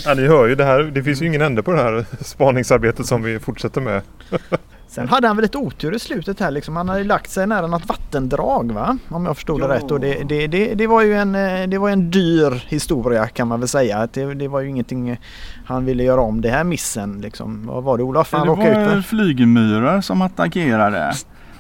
Ja, 0.06 0.14
ni 0.14 0.28
hör 0.28 0.48
ju 0.48 0.56
det 0.56 0.66
här. 0.66 0.84
Det 0.84 1.04
finns 1.04 1.22
ju 1.22 1.26
ingen 1.28 1.42
ände 1.42 1.64
på 1.64 1.72
det 1.72 1.82
här 1.84 2.06
spaningsarbetet 2.22 3.06
som 3.06 3.24
vi 3.24 3.40
fortsätter 3.40 3.82
med. 3.82 4.02
Sen 4.88 5.08
hade 5.10 5.28
han 5.28 5.38
väl 5.38 5.42
lite 5.44 5.58
otur 5.58 5.96
i 5.96 6.00
slutet 6.00 6.40
här 6.40 6.52
liksom. 6.52 6.76
Han 6.76 6.90
hade 6.90 7.04
lagt 7.04 7.30
sig 7.32 7.48
nära 7.48 7.68
något 7.68 7.86
vattendrag 7.88 8.72
va? 8.72 8.98
Om 9.10 9.26
jag 9.26 9.36
förstod 9.36 9.62
det 9.62 9.68
Ja. 9.68 9.74
rätt. 9.74 9.92
Och 9.92 10.00
det, 10.00 10.24
det, 10.30 10.48
det, 10.48 10.74
det 10.76 10.88
var 10.88 11.02
ju 11.02 11.14
en, 11.14 11.36
eh, 11.36 11.68
det 11.68 11.78
var 11.78 11.90
en 11.90 12.12
dyr 12.12 12.64
historia 12.68 13.28
kan 13.28 13.48
man 13.48 13.60
väl 13.60 13.70
säga. 13.70 14.08
Det, 14.14 14.34
det 14.34 14.48
var 14.48 14.60
ju 14.62 14.70
ingenting 14.70 15.20
han 15.66 15.86
ville 15.86 16.04
göra 16.04 16.22
om 16.22 16.42
det 16.42 16.50
här 16.50 16.64
missen 16.64 17.22
liksom. 17.22 17.66
Vad 17.68 17.84
var 17.84 17.98
det 17.98 18.04
Olof? 18.04 18.32
Han 18.34 18.42
det 18.48 18.52
råkade 18.54 18.70
ut 18.70 18.76
var 18.88 18.96
för? 18.96 19.02
flygmyror 19.02 20.02
som 20.02 20.22
attackerade. 20.22 21.14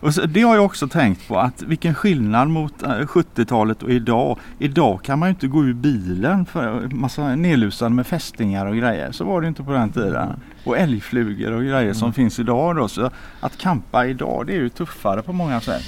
Och 0.06 0.14
så, 0.14 0.26
det 0.26 0.42
har 0.42 0.56
jag 0.56 0.66
också 0.66 0.88
tänkt 0.88 1.28
på 1.28 1.40
att 1.40 1.62
vilken 1.62 1.94
skillnad 1.94 2.50
mot 2.50 2.84
eh, 2.84 2.90
70-talet 2.90 3.84
och 3.84 3.90
idag. 3.90 4.40
Idag 4.60 5.04
kan 5.04 5.20
man 5.20 5.30
ju 5.30 5.32
inte 5.32 5.48
gå 5.48 5.64
ur 5.64 5.74
bilen 5.74 6.46
för 6.46 6.88
massa 6.88 7.36
nedlusad 7.36 7.92
med 7.92 8.08
fästingar 8.08 8.66
och 8.66 8.76
grejer. 8.76 9.12
Så 9.12 9.26
var 9.26 9.42
det 9.42 9.48
inte 9.48 9.64
på 9.64 9.72
den 9.72 9.92
tiden. 9.92 10.30
Och 10.64 10.78
älgflugor 10.78 11.52
och 11.52 11.62
grejer 11.62 11.94
som 11.94 12.14
finns 12.14 12.40
idag 12.40 12.76
då. 12.76 12.88
Så 12.88 13.10
att 13.40 13.58
campa 13.58 14.06
idag 14.06 14.48
det 14.48 14.54
är 14.54 14.58
ju 14.58 14.70
tuffare 14.70 15.22
på 15.22 15.34
många 15.34 15.62
sätt. 15.62 15.84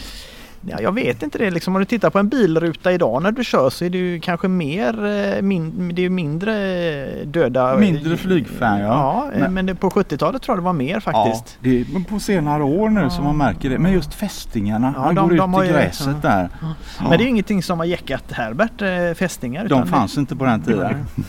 Ja, 0.62 0.78
jag 0.82 0.92
vet 0.92 1.24
inte 1.24 1.38
det 1.38 1.52
liksom. 1.52 1.76
Om 1.76 1.80
du 1.80 1.86
tittar 1.86 2.10
på 2.10 2.20
en 2.20 2.30
bilruta 2.30 2.92
idag 2.92 3.24
när 3.24 3.32
du 3.32 3.44
kör 3.44 3.70
så 3.70 3.86
är 3.86 3.90
det 3.90 3.98
ju 3.98 4.20
kanske 4.20 4.48
mer, 4.48 5.06
eh, 5.06 5.42
min, 5.42 5.92
det 5.96 6.02
är 6.02 6.04
ju 6.04 6.10
mindre 6.10 6.54
eh, 7.22 7.28
döda. 7.28 7.78
Mindre 7.78 8.18
flygfärg, 8.18 8.82
ja. 8.82 8.88
Ja, 8.88 9.32
eh, 9.34 9.40
Men- 9.40 9.54
men 9.54 9.66
det, 9.66 9.76
på 9.76 9.90
70-talet 9.90 10.42
tror 10.42 10.58
jag 10.58 10.64
det 10.64 10.66
var 10.66 10.74
mer 10.74 11.00
faktiskt. 11.00 11.58
Ja, 11.62 11.70
det 11.70 11.80
är 11.82 12.04
på 12.10 12.20
senare 12.20 12.64
år 12.64 12.90
nu 12.90 13.10
som 13.10 13.24
man 13.24 13.38
märker 13.38 13.70
det. 13.70 13.78
Men 13.80 13.92
just 13.92 14.14
fästingarna, 14.14 14.94
Ja, 14.96 15.02
han 15.04 15.16
de- 15.16 15.30
går 15.30 15.36
de 15.38 15.50
ut 15.52 15.56
har 15.56 15.64
i 15.64 15.68
ju- 15.68 15.74
gräset 15.74 16.08
ja. 16.24 16.30
där. 16.30 16.50
Men 17.02 17.10
det 17.10 17.16
är 17.16 17.20
ju 17.24 17.30
ingenting 17.30 17.64
som 17.64 17.80
har 17.80 17.86
jäckat 17.86 18.32
Herbert 18.32 19.18
fästingar. 19.18 19.68
De 19.68 19.88
fanns 19.88 20.18
inte 20.18 20.36
på 20.36 20.46
den 20.46 20.62
tiden. 20.62 21.06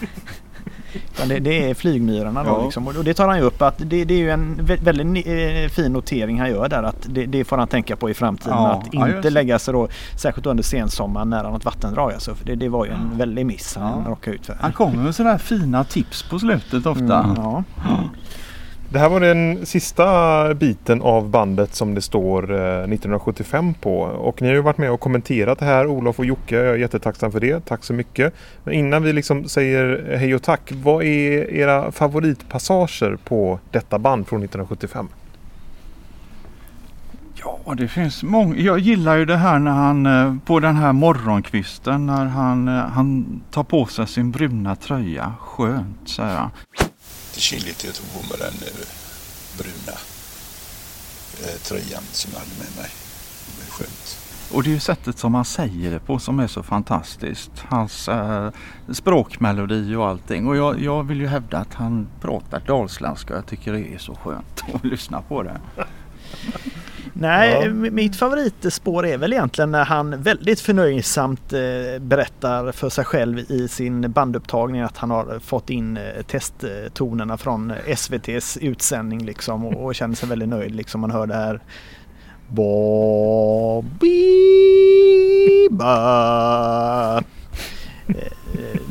Det, 1.26 1.38
det 1.38 1.70
är 1.70 1.74
flygmyrorna 1.74 2.44
då 2.44 2.50
Ja. 2.50 2.64
liksom. 2.64 2.86
Och 2.86 3.04
det 3.04 3.14
tar 3.14 3.28
han 3.28 3.36
ju 3.38 3.42
upp 3.42 3.62
att 3.62 3.74
det, 3.78 4.04
det 4.04 4.14
är 4.14 4.18
ju 4.18 4.30
en 4.30 4.60
vä- 4.60 4.84
väldigt 4.84 5.26
eh, 5.26 5.70
fin 5.74 5.92
notering 5.92 6.40
han 6.40 6.50
gör 6.50 6.68
där 6.68 6.82
att 6.82 7.06
det, 7.08 7.26
det 7.26 7.44
får 7.44 7.56
han 7.58 7.68
tänka 7.68 7.96
på 7.96 8.10
i 8.10 8.14
framtiden. 8.14 8.56
Ja, 8.56 8.68
att 8.72 8.88
ja, 8.92 9.06
inte 9.08 9.20
det. 9.20 9.30
lägga 9.30 9.58
sig 9.58 9.74
då 9.74 9.88
särskilt 10.16 10.46
under 10.46 10.62
sensommaren 10.64 11.30
nära 11.30 11.50
något 11.50 11.64
vattendrag. 11.64 12.12
Alltså. 12.12 12.34
För 12.34 12.44
det, 12.44 12.54
det 12.54 12.68
var 12.68 12.84
ju 12.86 12.90
en 12.92 13.18
väldig 13.18 13.46
miss 13.46 13.76
han 13.76 14.02
Ja. 14.04 14.10
råkade 14.10 14.36
ut 14.36 14.46
för. 14.46 14.56
Han 14.60 14.72
kommer 14.72 14.96
med 15.02 15.14
sådär 15.14 15.38
fina 15.38 15.84
tips 15.84 16.22
på 16.22 16.38
slutet 16.38 16.86
ofta. 16.86 17.18
Mm, 17.24 17.36
ja. 17.36 17.64
Det 18.90 18.98
här 18.98 19.08
var 19.08 19.20
den 19.20 19.66
sista 19.66 20.54
biten 20.54 21.02
av 21.02 21.30
bandet 21.30 21.74
som 21.74 21.94
det 21.94 22.00
står 22.00 22.52
eh, 22.52 22.78
1975 22.78 23.74
på. 23.74 24.00
Och 24.00 24.42
ni 24.42 24.48
har 24.48 24.54
ju 24.54 24.60
varit 24.60 24.78
med 24.78 24.90
och 24.90 25.00
kommenterat 25.00 25.58
det 25.58 25.64
här, 25.64 25.86
Olof 25.86 26.18
och 26.18 26.24
Jocke. 26.24 26.56
Jag 26.56 26.66
är 26.66 26.76
jättetacksam 26.76 27.32
för 27.32 27.40
det. 27.40 27.64
Tack 27.64 27.84
så 27.84 27.92
mycket. 27.92 28.34
Men 28.64 28.74
innan 28.74 29.02
vi 29.02 29.12
liksom 29.12 29.48
säger 29.48 30.16
hej 30.18 30.34
och 30.34 30.42
tack. 30.42 30.72
Vad 30.72 31.04
är 31.04 31.54
era 31.54 31.92
favoritpassager 31.92 33.16
på 33.24 33.58
detta 33.70 33.98
band 33.98 34.28
från 34.28 34.42
1975? 34.42 35.08
Ja, 37.34 37.74
det 37.74 37.88
finns 37.88 38.22
många. 38.22 38.56
Jag 38.56 38.78
gillar 38.78 39.16
ju 39.16 39.24
det 39.24 39.36
här 39.36 39.58
när 39.58 39.70
han 39.70 40.06
eh, 40.06 40.34
på 40.46 40.60
den 40.60 40.76
här 40.76 40.92
morgonkvisten 40.92 42.06
när 42.06 42.24
han, 42.24 42.68
eh, 42.68 42.74
han 42.74 43.40
tar 43.50 43.64
på 43.64 43.86
sig 43.86 44.06
sin 44.06 44.30
bruna 44.30 44.76
tröja. 44.76 45.32
Skönt, 45.40 46.08
säger 46.08 46.36
han 46.36 46.50
lite 47.38 47.40
kyligt 47.40 47.84
jag 47.84 47.94
tog 47.94 48.12
på 48.12 48.28
mig 48.28 48.38
den 48.38 48.68
eh, 48.68 48.86
bruna 49.58 49.98
eh, 51.42 51.60
tröjan 51.60 52.02
som 52.12 52.30
jag 52.32 52.38
hade 52.38 52.50
med 52.50 52.76
mig. 52.76 52.90
Det 53.46 53.64
var 53.64 53.70
skönt. 53.70 54.18
Och 54.52 54.62
det 54.62 54.70
är 54.70 54.72
ju 54.72 54.80
sättet 54.80 55.18
som 55.18 55.34
han 55.34 55.44
säger 55.44 55.90
det 55.90 56.00
på 56.00 56.18
som 56.18 56.40
är 56.40 56.46
så 56.46 56.62
fantastiskt. 56.62 57.50
Hans 57.68 58.08
eh, 58.08 58.50
språkmelodi 58.92 59.94
och 59.94 60.06
allting. 60.06 60.46
Och 60.46 60.56
jag, 60.56 60.80
jag 60.80 61.02
vill 61.02 61.20
ju 61.20 61.26
hävda 61.26 61.58
att 61.58 61.74
han 61.74 62.08
pratar 62.20 62.60
dalsländska. 62.66 63.34
Jag 63.34 63.46
tycker 63.46 63.72
det 63.72 63.94
är 63.94 63.98
så 63.98 64.14
skönt 64.14 64.64
att 64.74 64.84
lyssna 64.84 65.22
på 65.22 65.42
det. 65.42 65.60
Nej, 67.20 67.62
Ja. 67.64 67.70
mitt 67.70 68.16
favoritspår 68.16 69.06
är 69.06 69.18
väl 69.18 69.32
egentligen 69.32 69.70
när 69.70 69.84
han 69.84 70.22
väldigt 70.22 70.60
förnöjsamt 70.60 71.52
eh, 71.52 71.58
berättar 72.00 72.72
för 72.72 72.88
sig 72.88 73.04
själv 73.04 73.38
i 73.38 73.68
sin 73.68 74.12
bandupptagning 74.12 74.80
att 74.80 74.96
han 74.96 75.10
har 75.10 75.38
fått 75.38 75.70
in 75.70 75.96
eh, 75.96 76.22
testtonerna 76.22 77.36
från 77.38 77.70
eh, 77.70 77.76
SVTs 77.86 78.56
utsändning 78.56 79.24
liksom 79.24 79.64
och, 79.64 79.84
och 79.84 79.94
känner 79.94 80.14
sig 80.14 80.28
väldigt 80.28 80.48
nöjd 80.48 80.74
liksom. 80.74 81.00
Man 81.00 81.10
hör 81.10 81.26
det 81.26 81.34
här 81.34 81.60
Bobby 82.48 83.98
ba. 85.70 87.22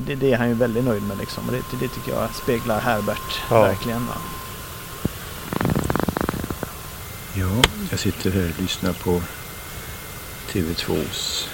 Det, 0.08 0.16
det, 0.16 0.34
är 0.34 0.38
han 0.38 0.48
ju 0.48 0.54
väldigt 0.54 0.84
nöjd 0.84 1.04
med 1.04 1.18
liksom. 1.18 1.44
Det, 1.52 1.78
det 1.80 1.88
tycker 1.88 2.12
jag 2.12 2.30
speglar 2.36 2.80
Herbert 2.80 3.42
Ja. 3.50 3.62
verkligen. 3.62 4.00
Va? 4.08 4.14
Ja, 7.40 7.62
jag 7.90 8.00
sitter 8.00 8.32
här 8.32 8.54
och 8.56 8.62
lyssnar 8.62 8.94
på 8.94 9.22
TV2s 10.52 11.48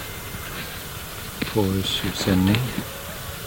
porrsändning. 1.54 2.56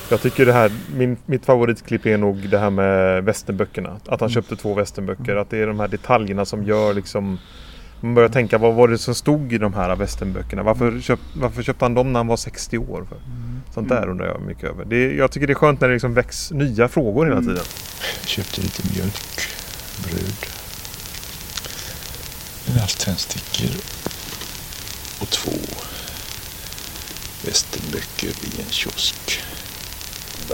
Jag 0.10 0.22
tycker 0.22 0.46
det 0.46 0.54
här, 0.54 0.72
min, 0.96 1.18
mitt 1.26 1.46
favoritklipp 1.46 2.06
är 2.06 2.18
nog 2.18 2.50
det 2.50 2.60
här 2.60 2.70
med 2.70 3.24
västernböckerna. 3.24 4.00
Att 4.06 4.22
han 4.22 4.30
köpte 4.30 4.56
två 4.56 4.74
västernböcker. 4.74 5.36
Att 5.36 5.50
det 5.50 5.58
är 5.58 5.68
de 5.68 5.80
här 5.80 5.88
detaljerna 5.88 6.46
som 6.46 6.64
gör 6.64 6.94
liksom 6.94 7.40
man 8.02 8.14
börjar 8.14 8.30
tänka 8.30 8.58
vad 8.58 8.74
var 8.74 8.88
det 8.88 8.98
som 8.98 9.16
stod 9.16 9.54
i 9.54 9.58
de 9.58 9.74
här 9.74 9.96
västernböckerna? 9.96 10.64
Varför, 10.64 11.00
köp, 11.00 11.20
varför 11.36 11.64
köpte 11.64 11.86
han 11.86 11.94
dem 11.94 12.14
när 12.14 12.20
han 12.20 12.28
var 12.28 12.38
60 12.38 12.78
år? 12.78 13.06
För? 13.10 13.18
Sånt 13.74 13.90
där 13.90 14.10
undrar 14.10 14.28
jag 14.28 14.42
mycket 14.42 14.64
över. 14.64 14.86
Det, 14.86 15.16
jag 15.16 15.32
tycker 15.32 15.48
det 15.48 15.54
är 15.54 15.56
skönt 15.56 15.82
när 15.82 15.88
det 15.88 15.94
liksom 15.94 16.14
väcks 16.14 16.52
nya 16.52 16.88
frågor 16.88 17.26
hela 17.26 17.40
tiden. 17.42 17.56
Jag 18.22 18.28
köpte 18.28 18.62
lite 18.62 18.84
mjölk, 18.94 19.14
bröd, 20.04 20.57
en 22.68 22.80
halv 22.80 22.88
tändstickor 22.88 23.82
och 25.22 25.30
två 25.30 25.52
västernböcker 27.46 28.28
i 28.28 28.62
en 28.62 28.70
kiosk. 28.70 29.42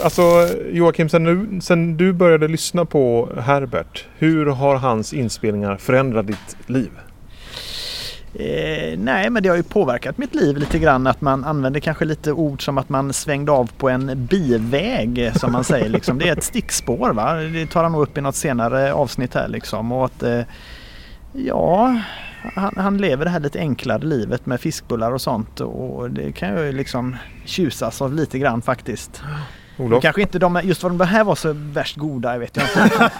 Alltså 0.02 0.48
Joakim, 0.72 1.08
sen, 1.08 1.24
nu, 1.24 1.60
sen 1.60 1.96
du 1.96 2.12
började 2.12 2.48
lyssna 2.48 2.84
på 2.84 3.28
Herbert. 3.40 4.04
Hur 4.18 4.46
har 4.46 4.76
hans 4.76 5.12
inspelningar 5.12 5.76
förändrat 5.76 6.26
ditt 6.26 6.56
liv? 6.66 6.90
Eh, 8.34 8.98
nej, 8.98 9.30
men 9.30 9.42
det 9.42 9.48
har 9.48 9.56
ju 9.56 9.62
påverkat 9.62 10.18
mitt 10.18 10.34
liv 10.34 10.56
lite 10.56 10.78
grann 10.78 11.06
att 11.06 11.20
man 11.20 11.44
använder 11.44 11.80
kanske 11.80 12.04
lite 12.04 12.32
ord 12.32 12.64
som 12.64 12.78
att 12.78 12.88
man 12.88 13.12
svängde 13.12 13.52
av 13.52 13.70
på 13.78 13.88
en 13.88 14.26
biväg 14.26 15.32
som 15.36 15.52
man 15.52 15.64
säger. 15.64 15.88
Liksom. 15.88 16.18
Det 16.18 16.28
är 16.28 16.32
ett 16.32 16.44
stickspår. 16.44 17.12
Va? 17.12 17.34
Det 17.34 17.66
tar 17.66 17.82
han 17.82 17.92
nog 17.92 18.02
upp 18.02 18.18
i 18.18 18.20
något 18.20 18.36
senare 18.36 18.92
avsnitt 18.92 19.34
här 19.34 19.48
liksom. 19.48 19.92
Och 19.92 20.04
att, 20.04 20.22
eh, 20.22 20.40
ja, 21.34 22.00
han, 22.54 22.74
han 22.76 22.98
lever 22.98 23.24
det 23.24 23.30
här 23.30 23.40
lite 23.40 23.58
enklare 23.58 24.04
livet 24.04 24.46
med 24.46 24.60
fiskbullar 24.60 25.12
och 25.12 25.20
sånt 25.20 25.60
och 25.60 26.10
det 26.10 26.32
kan 26.32 26.48
jag 26.48 26.66
ju 26.66 26.72
liksom 26.72 27.16
tjusas 27.44 28.02
av 28.02 28.14
lite 28.14 28.38
grann 28.38 28.62
faktiskt. 28.62 29.22
Olof? 29.76 30.02
Kanske 30.02 30.22
inte 30.22 30.38
de, 30.38 30.60
just 30.64 30.82
vad 30.82 30.98
de 30.98 31.04
här 31.04 31.24
var 31.24 31.34
så 31.34 31.52
värst 31.52 31.96
goda, 31.96 32.32
jag 32.32 32.38
vet 32.38 32.56
jag 32.56 32.66
inte. 32.84 33.10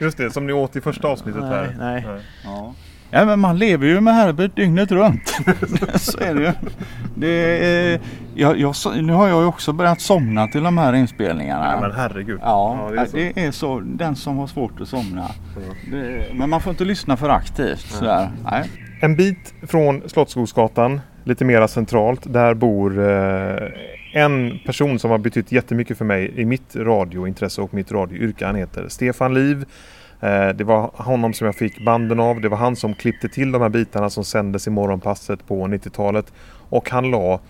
Just 0.04 0.18
det, 0.18 0.30
som 0.30 0.46
ni 0.46 0.52
åt 0.52 0.76
i 0.76 0.80
första 0.80 1.08
avsnittet 1.08 1.42
Nej, 1.42 1.50
här. 1.50 1.74
nej. 1.78 2.22
Ja. 2.44 2.74
Ja 3.16 3.24
men 3.24 3.40
man 3.40 3.58
lever 3.58 3.86
ju 3.86 4.00
med 4.00 4.14
Herbert 4.14 4.56
dygnet 4.56 4.92
runt. 4.92 5.28
så 5.94 6.18
är 6.18 6.34
det 6.34 6.42
ju. 6.42 6.52
Det 7.14 7.64
är, 7.64 8.00
jag, 8.34 8.60
jag, 8.60 8.74
nu 9.02 9.12
har 9.12 9.28
jag 9.28 9.40
ju 9.40 9.46
också 9.46 9.72
börjat 9.72 10.00
somna 10.00 10.46
till 10.46 10.62
de 10.62 10.78
här 10.78 10.92
inspelningarna. 10.92 11.72
Ja, 11.72 11.80
men 11.80 11.92
herregud. 11.92 12.40
Ja, 12.42 12.90
det 12.92 13.00
är 13.00 13.06
så. 13.06 13.16
det 13.16 13.40
är 13.40 13.50
så. 13.50 13.80
Den 13.80 14.16
som 14.16 14.38
har 14.38 14.46
svårt 14.46 14.80
att 14.80 14.88
somna. 14.88 15.30
Det, 15.90 16.24
men 16.34 16.50
man 16.50 16.60
får 16.60 16.70
inte 16.70 16.84
lyssna 16.84 17.16
för 17.16 17.28
aktivt. 17.28 17.80
Sådär. 17.80 18.30
Nej. 18.50 18.70
En 19.00 19.16
bit 19.16 19.54
från 19.62 20.02
Slottsskogsgatan, 20.06 21.00
lite 21.24 21.44
mera 21.44 21.68
centralt, 21.68 22.32
där 22.32 22.54
bor 22.54 23.08
eh, 23.08 23.68
en 24.12 24.58
person 24.66 24.98
som 24.98 25.10
har 25.10 25.18
betytt 25.18 25.52
jättemycket 25.52 25.98
för 25.98 26.04
mig 26.04 26.32
i 26.36 26.44
mitt 26.44 26.76
radiointresse 26.76 27.60
och 27.60 27.74
mitt 27.74 27.92
radioyrke. 27.92 28.46
Han 28.46 28.56
heter 28.56 28.88
Stefan 28.88 29.34
Liv. 29.34 29.64
Eh, 30.20 30.48
det 30.48 30.64
var 30.64 30.90
honom 30.94 31.32
som 31.32 31.44
jag 31.44 31.54
fick 31.54 31.84
banden 31.84 32.20
av. 32.20 32.40
Det 32.40 32.48
var 32.48 32.58
han 32.58 32.76
som 32.76 32.94
klippte 32.94 33.28
till 33.28 33.52
de 33.52 33.62
här 33.62 33.68
bitarna 33.68 34.10
som 34.10 34.24
sändes 34.24 34.66
i 34.66 34.70
morgonpasset 34.70 35.46
på 35.46 35.66
90-talet. 35.66 36.32
Och 36.68 36.90
han 36.90 37.10
la 37.10 37.40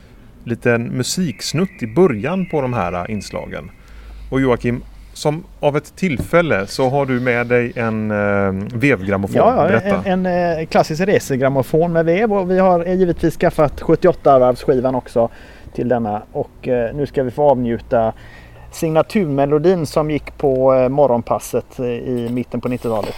liten 0.44 0.82
musiksnutt 0.82 1.82
i 1.82 1.86
början 1.86 2.46
på 2.46 2.60
de 2.60 2.72
här 2.72 3.10
inslagen. 3.10 3.70
Och 4.30 4.40
Joakim, 4.40 4.82
som 5.12 5.44
av 5.60 5.76
ett 5.76 5.96
tillfälle 5.96 6.66
så 6.66 6.88
har 6.88 7.06
du 7.06 7.20
med 7.20 7.46
dig 7.46 7.72
en 7.76 8.10
eh, 8.10 8.52
vevgrammofon. 8.74 9.36
Ja, 9.36 9.54
Berätta. 9.54 10.02
en, 10.04 10.26
en 10.26 10.58
eh, 10.58 10.66
klassisk 10.66 11.02
resegrammofon 11.02 11.92
med 11.92 12.04
vev 12.04 12.32
och 12.32 12.50
vi 12.50 12.58
har 12.58 12.86
eh, 12.86 12.94
givetvis 12.94 13.36
skaffat 13.36 13.80
78-varvsskivan 13.80 14.94
också 14.94 15.28
till 15.72 15.88
denna 15.88 16.22
och 16.32 16.68
eh, 16.68 16.94
nu 16.94 17.06
ska 17.06 17.22
vi 17.22 17.30
få 17.30 17.50
avnjuta 17.50 18.12
signaturmelodin 18.76 19.86
som 19.86 20.10
gick 20.10 20.38
på 20.38 20.74
eh, 20.74 20.88
morgonpasset 20.88 21.78
eh, 21.78 21.86
i 21.86 22.28
mitten 22.30 22.60
på 22.60 22.68
90-talet. 22.68 23.14